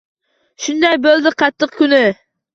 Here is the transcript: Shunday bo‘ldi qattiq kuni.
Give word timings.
Shunday 0.67 0.97
bo‘ldi 1.03 1.33
qattiq 1.43 1.79
kuni. 1.85 2.03